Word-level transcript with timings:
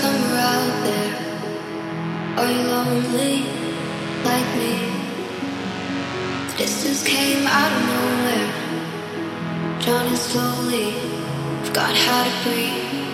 somewhere 0.00 0.40
out 0.56 0.74
there. 0.86 1.12
Are 2.38 2.50
you 2.56 2.62
lonely 2.74 3.36
like 4.28 4.48
me? 4.60 4.74
The 6.48 6.54
distance 6.62 7.02
came 7.04 7.46
out 7.46 7.72
of 7.76 7.82
nowhere. 7.92 8.48
Drowning 9.82 10.16
slowly, 10.16 10.88
forgot 11.64 11.94
how 11.94 12.20
to 12.24 12.32
breathe. 12.44 13.09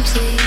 empty. 0.00 0.39